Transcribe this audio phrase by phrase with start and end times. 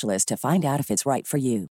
[0.00, 1.68] to find out if it's right for you.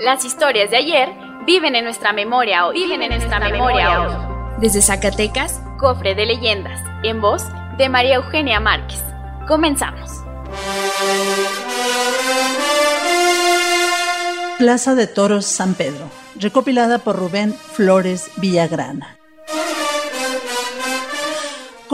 [0.00, 1.08] Las historias de ayer
[1.46, 2.74] viven en nuestra memoria hoy.
[2.74, 4.60] Viven en nuestra memoria hoy.
[4.60, 7.42] Desde Zacatecas, cofre de leyendas, en voz
[7.78, 9.02] de María Eugenia Márquez.
[9.48, 10.10] Comenzamos.
[14.58, 19.18] Plaza de Toros San Pedro, recopilada por Rubén Flores Villagrana.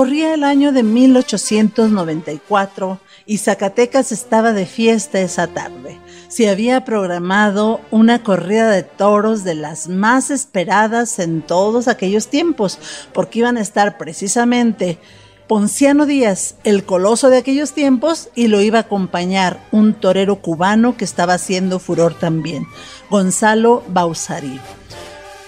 [0.01, 5.99] Corría el año de 1894 y Zacatecas estaba de fiesta esa tarde.
[6.29, 12.79] Se había programado una corrida de toros de las más esperadas en todos aquellos tiempos,
[13.13, 14.99] porque iban a estar precisamente
[15.47, 20.97] Ponciano Díaz, el coloso de aquellos tiempos, y lo iba a acompañar un torero cubano
[20.97, 22.65] que estaba haciendo furor también,
[23.11, 24.59] Gonzalo Bausarí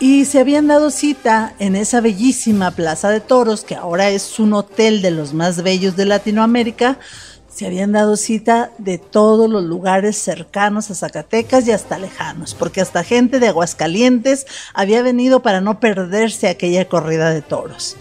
[0.03, 4.53] y se habían dado cita en esa bellísima Plaza de Toros, que ahora es un
[4.53, 6.99] hotel de los más bellos de Latinoamérica,
[7.49, 12.81] se habían dado cita de todos los lugares cercanos a Zacatecas y hasta lejanos, porque
[12.81, 14.45] hasta gente de Aguascalientes
[14.75, 17.97] había venido para no perderse aquella corrida de toros.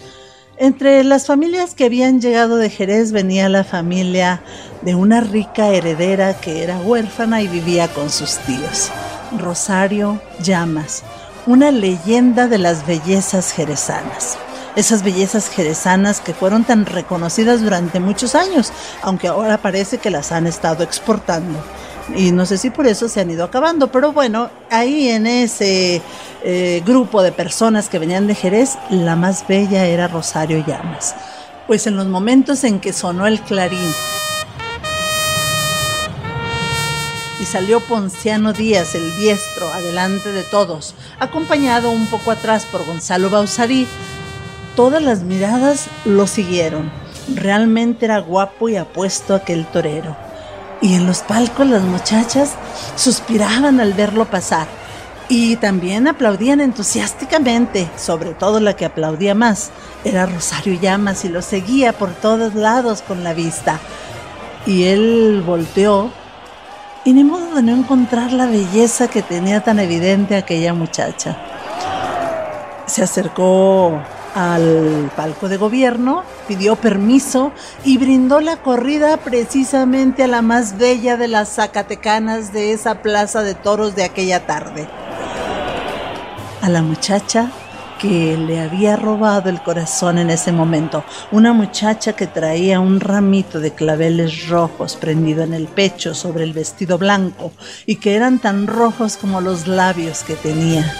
[0.56, 4.42] Entre las familias que habían llegado de Jerez venía la familia
[4.80, 8.90] de una rica heredera que era huérfana y vivía con sus tíos,
[9.38, 11.04] Rosario Llamas
[11.46, 14.38] una leyenda de las bellezas jerezanas.
[14.76, 18.72] Esas bellezas jerezanas que fueron tan reconocidas durante muchos años,
[19.02, 21.58] aunque ahora parece que las han estado exportando.
[22.16, 26.00] Y no sé si por eso se han ido acabando, pero bueno, ahí en ese
[26.42, 31.14] eh, grupo de personas que venían de Jerez, la más bella era Rosario Llamas.
[31.66, 33.78] Pues en los momentos en que sonó el clarín
[37.42, 43.30] y salió Ponciano Díaz, el diestro, adelante de todos, acompañado un poco atrás por Gonzalo
[43.30, 43.88] Bausarí.
[44.76, 46.92] Todas las miradas lo siguieron.
[47.34, 50.16] Realmente era guapo y apuesto aquel torero.
[50.80, 52.52] Y en los palcos las muchachas
[52.94, 54.68] suspiraban al verlo pasar.
[55.28, 59.72] Y también aplaudían entusiásticamente, sobre todo la que aplaudía más
[60.04, 63.80] era Rosario Llamas y lo seguía por todos lados con la vista.
[64.64, 66.12] Y él volteó
[67.04, 71.36] y ni modo de no encontrar la belleza que tenía tan evidente aquella muchacha.
[72.86, 74.00] Se acercó
[74.34, 77.52] al palco de gobierno, pidió permiso
[77.84, 83.42] y brindó la corrida precisamente a la más bella de las zacatecanas de esa plaza
[83.42, 84.88] de toros de aquella tarde.
[86.62, 87.50] A la muchacha
[88.02, 91.04] que le había robado el corazón en ese momento.
[91.30, 96.52] Una muchacha que traía un ramito de claveles rojos prendido en el pecho sobre el
[96.52, 97.52] vestido blanco
[97.86, 100.92] y que eran tan rojos como los labios que tenía.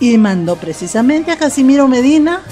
[0.00, 2.42] Y mandó precisamente a Casimiro Medina,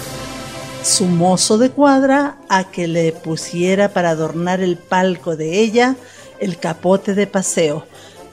[0.85, 5.97] su mozo de cuadra, a que le pusiera para adornar el palco de ella
[6.39, 7.87] el capote de paseo.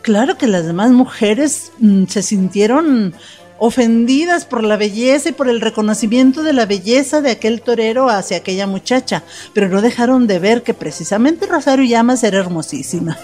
[0.04, 3.16] Claro que las demás mujeres mm, se sintieron
[3.58, 8.38] ofendidas por la belleza y por el reconocimiento de la belleza de aquel torero hacia
[8.38, 13.18] aquella muchacha, pero no dejaron de ver que precisamente Rosario Llamas era hermosísima.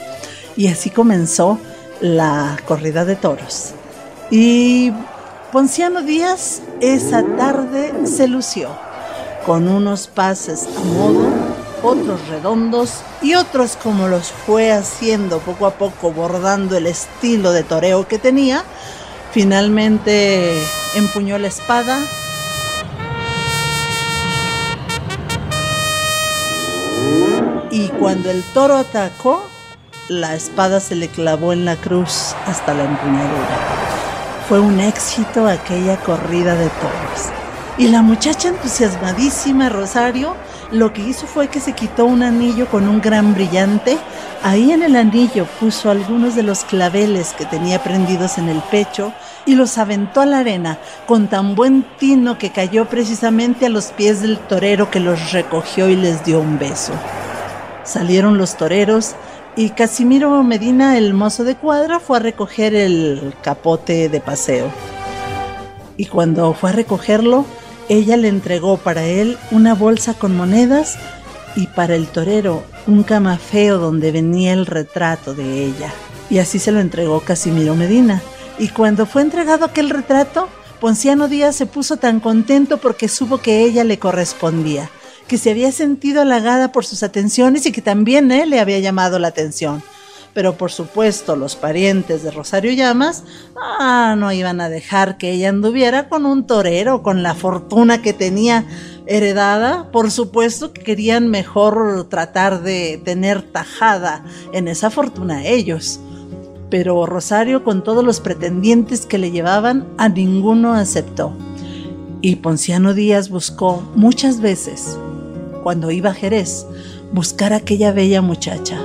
[0.56, 1.59] Y así comenzó
[2.01, 3.74] la corrida de toros.
[4.31, 4.92] Y
[5.51, 8.69] Ponciano Díaz esa tarde se lució,
[9.45, 11.27] con unos pases a modo,
[11.81, 17.63] otros redondos y otros como los fue haciendo poco a poco, bordando el estilo de
[17.63, 18.63] toreo que tenía,
[19.31, 20.63] Finalmente
[20.95, 21.99] empuñó la espada.
[27.71, 29.47] Y cuando el toro atacó,
[30.07, 33.57] la espada se le clavó en la cruz hasta la empuñadura.
[34.47, 37.38] Fue un éxito aquella corrida de toros.
[37.79, 40.35] Y la muchacha entusiasmadísima, Rosario,
[40.69, 43.97] lo que hizo fue que se quitó un anillo con un gran brillante.
[44.43, 49.13] Ahí en el anillo puso algunos de los claveles que tenía prendidos en el pecho
[49.45, 50.77] y los aventó a la arena
[51.07, 55.87] con tan buen tino que cayó precisamente a los pies del torero que los recogió
[55.87, 56.91] y les dio un beso.
[57.85, 59.15] Salieron los toreros
[59.55, 64.67] y Casimiro Medina, el mozo de cuadra, fue a recoger el capote de paseo.
[65.95, 67.45] Y cuando fue a recogerlo,
[67.89, 70.97] ella le entregó para él una bolsa con monedas
[71.56, 75.91] y para el torero un camafeo donde venía el retrato de ella.
[76.30, 78.21] Y así se lo entregó Casimiro Medina.
[78.59, 80.47] Y cuando fue entregado aquel retrato,
[80.80, 84.89] Ponciano Díaz se puso tan contento porque supo que ella le correspondía,
[85.27, 89.18] que se había sentido halagada por sus atenciones y que también él le había llamado
[89.18, 89.83] la atención
[90.33, 93.23] pero por supuesto los parientes de Rosario Llamas
[93.57, 98.13] ah, no iban a dejar que ella anduviera con un torero, con la fortuna que
[98.13, 98.65] tenía
[99.07, 104.23] heredada, por supuesto que querían mejor tratar de tener tajada
[104.53, 105.99] en esa fortuna ellos.
[106.69, 111.33] Pero Rosario, con todos los pretendientes que le llevaban, a ninguno aceptó.
[112.21, 114.99] Y Ponciano Díaz buscó muchas veces,
[115.63, 116.67] cuando iba a Jerez,
[117.11, 118.79] buscar a aquella bella muchacha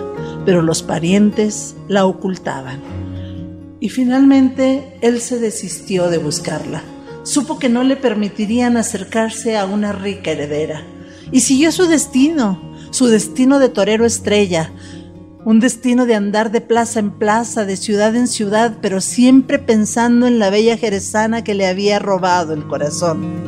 [0.45, 2.81] pero los parientes la ocultaban.
[3.81, 6.83] Y finalmente él se desistió de buscarla.
[7.23, 10.83] Supo que no le permitirían acercarse a una rica heredera.
[11.33, 14.71] Y siguió su destino, su destino de torero estrella,
[15.45, 20.27] un destino de andar de plaza en plaza, de ciudad en ciudad, pero siempre pensando
[20.27, 23.45] en la bella jerezana que le había robado el corazón.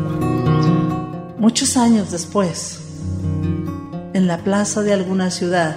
[1.38, 2.81] Muchos años después,
[4.12, 5.76] en la plaza de alguna ciudad,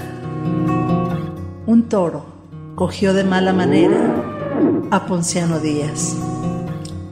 [1.70, 2.26] un toro
[2.74, 4.00] cogió de mala manera
[4.90, 6.16] a Ponciano Díaz.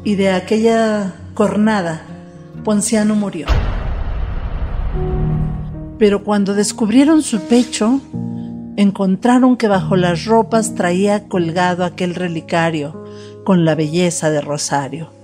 [0.04, 2.02] Y de aquella cornada,
[2.64, 3.46] Ponciano murió.
[6.00, 8.02] Pero cuando descubrieron su pecho,
[8.78, 13.06] encontraron que bajo las ropas traía colgado aquel relicario
[13.46, 15.17] con la belleza de Rosario.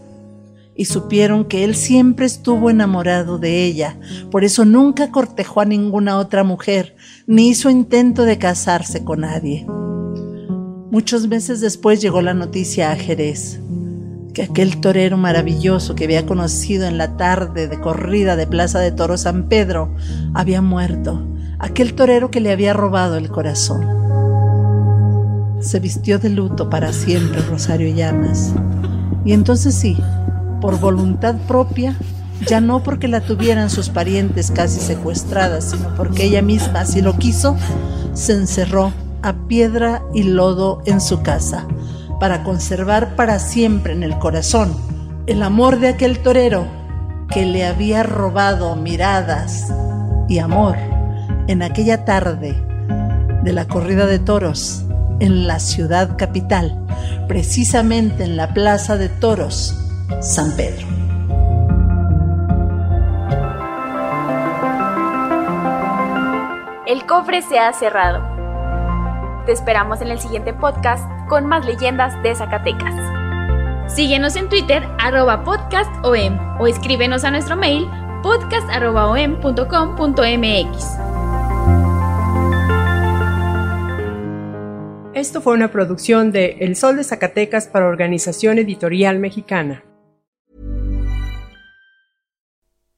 [0.75, 3.99] Y supieron que él siempre estuvo enamorado de ella,
[4.31, 6.95] por eso nunca cortejó a ninguna otra mujer,
[7.27, 9.67] ni hizo intento de casarse con nadie.
[10.89, 13.59] Muchos meses después llegó la noticia a Jerez,
[14.33, 18.91] que aquel torero maravilloso que había conocido en la tarde de corrida de Plaza de
[18.91, 19.93] Toro San Pedro
[20.33, 21.27] había muerto,
[21.59, 23.87] aquel torero que le había robado el corazón.
[25.61, 28.53] Se vistió de luto para siempre Rosario Llamas.
[29.23, 29.97] Y entonces sí,
[30.63, 31.93] por voluntad propia,
[32.47, 37.17] ya no porque la tuvieran sus parientes casi secuestrada, sino porque ella misma así lo
[37.17, 37.57] quiso,
[38.13, 38.93] se encerró
[39.23, 41.67] a piedra y lodo en su casa,
[42.17, 44.73] para conservar para siempre en el corazón
[45.27, 46.65] el amor de aquel torero
[47.27, 49.67] que le había robado miradas
[50.29, 50.77] y amor
[51.47, 52.55] en aquella tarde
[53.43, 54.85] de la corrida de toros
[55.19, 56.85] en la ciudad capital,
[57.27, 59.82] precisamente en la plaza de toros
[60.21, 60.87] San Pedro.
[66.85, 68.21] El cofre se ha cerrado.
[69.45, 72.93] Te esperamos en el siguiente podcast con más leyendas de Zacatecas.
[73.91, 77.87] Síguenos en Twitter, arroba podcastom, o escríbenos a nuestro mail
[78.21, 80.97] podcast.om.com.mx.
[85.13, 89.83] Esto fue una producción de El Sol de Zacatecas para Organización Editorial Mexicana.